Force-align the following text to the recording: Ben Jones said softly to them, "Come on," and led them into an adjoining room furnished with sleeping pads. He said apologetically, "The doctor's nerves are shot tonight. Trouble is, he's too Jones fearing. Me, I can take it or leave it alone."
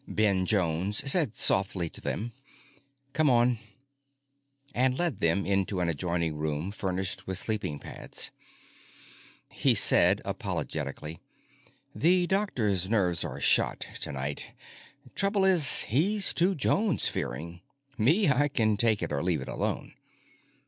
Ben 0.07 0.47
Jones 0.47 1.07
said 1.11 1.35
softly 1.35 1.87
to 1.87 2.01
them, 2.01 2.33
"Come 3.13 3.29
on," 3.29 3.59
and 4.73 4.97
led 4.97 5.19
them 5.19 5.45
into 5.45 5.79
an 5.79 5.89
adjoining 5.89 6.37
room 6.37 6.71
furnished 6.71 7.27
with 7.27 7.37
sleeping 7.37 7.77
pads. 7.77 8.31
He 9.49 9.75
said 9.75 10.19
apologetically, 10.25 11.19
"The 11.93 12.25
doctor's 12.25 12.89
nerves 12.89 13.23
are 13.23 13.39
shot 13.39 13.81
tonight. 13.99 14.53
Trouble 15.13 15.45
is, 15.45 15.83
he's 15.83 16.33
too 16.33 16.55
Jones 16.55 17.07
fearing. 17.07 17.61
Me, 17.95 18.27
I 18.27 18.47
can 18.47 18.77
take 18.77 19.03
it 19.03 19.11
or 19.11 19.21
leave 19.23 19.41
it 19.41 19.47
alone." 19.47 19.93